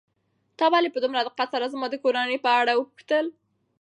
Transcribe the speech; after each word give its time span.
تا 0.57 0.65
ولې 0.73 0.89
په 0.93 0.99
دومره 1.03 1.21
دقت 1.27 1.47
سره 1.53 1.71
زما 1.73 1.87
د 1.91 1.95
کورنۍ 2.03 2.37
په 2.45 2.49
اړه 2.59 2.73
وپوښتل؟ 2.75 3.25